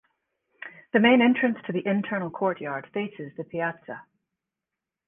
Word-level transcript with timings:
The 0.93 0.99
main 0.99 1.21
entrance 1.21 1.59
to 1.67 1.71
the 1.71 1.85
internal 1.85 2.31
courtyard 2.31 2.87
faces 2.91 3.33
the 3.37 3.43
Piazza. 3.43 4.01